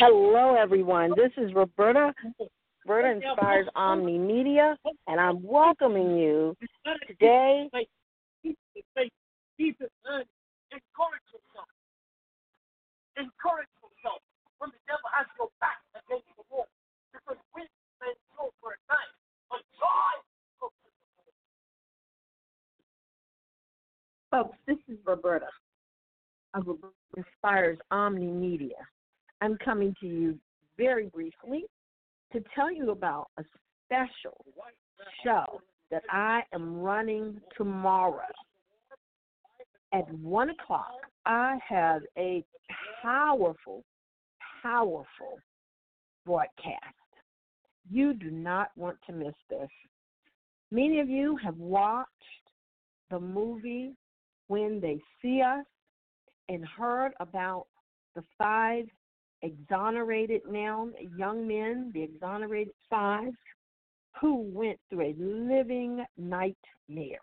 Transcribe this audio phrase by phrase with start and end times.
[0.00, 1.12] Hello, everyone.
[1.14, 2.14] This is Roberta.
[2.88, 4.74] Roberta Inspires Omni Media,
[5.06, 6.56] and I'm welcoming you
[7.06, 7.68] today.
[7.76, 9.12] Encourage
[9.60, 10.24] yourself.
[13.18, 14.22] Encourage yourself.
[14.56, 16.64] When the devil has your back against the wall,
[17.12, 17.68] because wind
[18.00, 19.12] may go for a night,
[19.50, 20.12] but joy
[20.62, 20.88] goes for
[24.40, 25.52] the Folks, this is Roberta
[26.54, 28.80] of Roberta Inspires Omni Media.
[29.40, 30.38] I'm coming to you
[30.76, 31.64] very briefly
[32.32, 33.44] to tell you about a
[33.86, 34.44] special
[35.24, 35.60] show
[35.90, 38.20] that I am running tomorrow.
[39.92, 40.92] At one o'clock,
[41.26, 42.44] I have a
[43.02, 43.82] powerful,
[44.62, 45.38] powerful
[46.24, 46.78] broadcast.
[47.90, 49.68] You do not want to miss this.
[50.70, 52.08] Many of you have watched
[53.10, 53.96] the movie
[54.46, 55.64] When They See Us
[56.48, 57.66] and heard about
[58.14, 58.86] the five
[59.42, 63.32] exonerated now young men, the exonerated five,
[64.20, 67.18] who went through a living nightmare.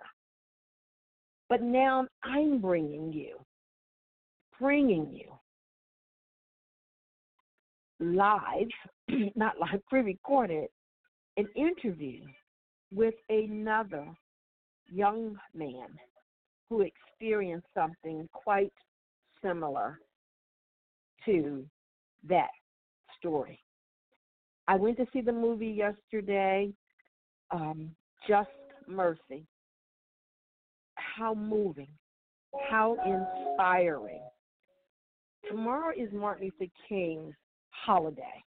[1.49, 3.37] But now I'm bringing you,
[4.59, 5.31] bringing you
[7.99, 8.67] live,
[9.35, 10.67] not live, pre recorded,
[11.37, 12.23] an interview
[12.93, 14.07] with another
[14.89, 15.87] young man
[16.69, 18.73] who experienced something quite
[19.43, 19.99] similar
[21.25, 21.65] to
[22.29, 22.49] that
[23.19, 23.59] story.
[24.67, 26.71] I went to see the movie yesterday,
[27.51, 27.91] um,
[28.27, 28.49] Just
[28.87, 29.45] Mercy.
[30.95, 31.87] How moving,
[32.69, 34.21] how inspiring.
[35.49, 37.35] Tomorrow is Martin Luther King's
[37.69, 38.43] holiday.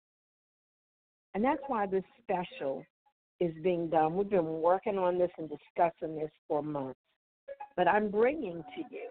[1.33, 2.83] And that's why this special
[3.39, 4.15] is being done.
[4.15, 6.99] We've been working on this and discussing this for months.
[7.75, 9.09] But I'm bringing to you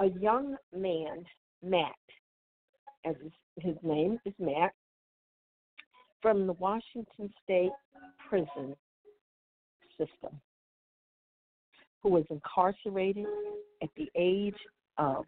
[0.00, 1.24] a young man,
[1.62, 1.92] Matt,
[3.04, 3.14] as
[3.56, 4.72] his, name is Matt,
[6.22, 7.70] from the Washington State
[8.28, 8.76] Prison
[9.96, 10.40] System,
[12.02, 13.26] who was incarcerated
[13.82, 14.58] at the age
[14.98, 15.24] of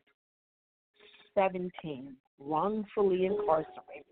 [1.35, 4.05] 17, wrongfully incarcerated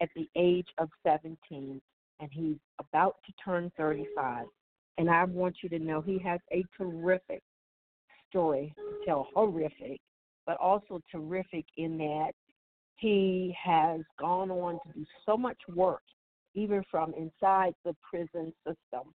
[0.00, 1.80] at the age of 17,
[2.20, 4.46] and he's about to turn 35.
[4.98, 7.42] And I want you to know he has a terrific
[8.28, 10.00] story to tell, horrific,
[10.46, 12.32] but also terrific in that
[13.00, 16.02] he has gone on to do so much work,
[16.54, 19.12] even from inside the prison system,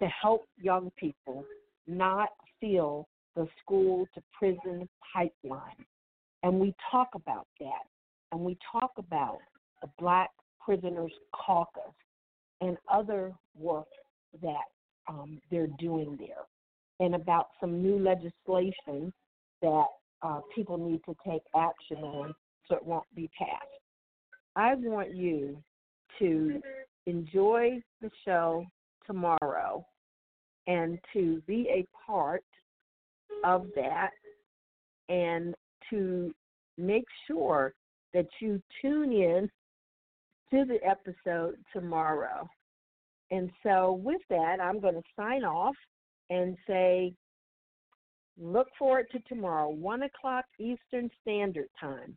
[0.00, 1.44] to help young people
[1.86, 2.28] not
[2.60, 5.84] feel the school to prison pipeline.
[6.42, 7.84] And we talk about that.
[8.30, 9.38] And we talk about
[9.80, 10.30] the Black
[10.62, 11.94] Prisoners Caucus
[12.60, 13.86] and other work
[14.42, 14.64] that
[15.08, 16.44] um, they're doing there,
[17.00, 19.12] and about some new legislation
[19.62, 19.86] that
[20.22, 22.34] uh, people need to take action on
[22.68, 23.64] so it won't be passed.
[24.56, 25.62] I want you
[26.18, 26.60] to
[27.06, 28.64] enjoy the show
[29.06, 29.84] tomorrow
[30.66, 32.44] and to be a part
[33.44, 34.10] of that
[35.08, 35.54] and
[35.90, 36.34] to
[36.78, 37.74] make sure
[38.14, 39.50] that you tune in
[40.50, 42.48] to the episode tomorrow.
[43.30, 45.74] And so, with that, I'm going to sign off
[46.30, 47.12] and say,
[48.40, 52.16] look forward to tomorrow, 1 o'clock Eastern Standard Time.